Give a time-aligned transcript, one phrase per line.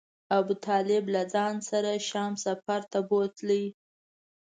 [0.37, 3.61] ابو طالب له ځان سره شام سفر ته بوته.